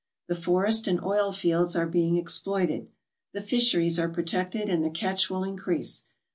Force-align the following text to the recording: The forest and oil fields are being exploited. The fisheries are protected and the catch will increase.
The 0.29 0.35
forest 0.35 0.87
and 0.87 0.99
oil 1.03 1.31
fields 1.31 1.75
are 1.75 1.85
being 1.85 2.17
exploited. 2.17 2.87
The 3.33 3.41
fisheries 3.41 3.99
are 3.99 4.09
protected 4.09 4.67
and 4.67 4.83
the 4.83 4.89
catch 4.89 5.29
will 5.29 5.43
increase. 5.43 6.05